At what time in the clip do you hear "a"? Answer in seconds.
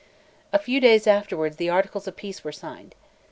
0.51-0.57